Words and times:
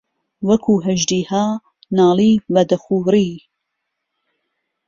وهکوو 0.47 0.83
ههژدیها 0.87 1.43
ناڵی 1.97 2.31
ودهخوڕی 2.53 3.29